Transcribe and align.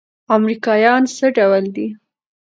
امريکايان 0.35 1.03
څه 1.15 1.25
ډول 1.37 1.63
دي. 1.75 1.87